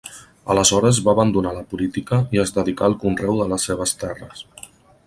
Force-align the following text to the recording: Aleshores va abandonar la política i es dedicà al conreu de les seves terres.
Aleshores 0.53 0.99
va 1.07 1.13
abandonar 1.13 1.51
la 1.57 1.65
política 1.75 2.19
i 2.37 2.43
es 2.45 2.55
dedicà 2.59 2.89
al 2.89 2.99
conreu 3.05 3.39
de 3.45 3.49
les 3.55 3.71
seves 3.71 3.97
terres. 4.05 4.45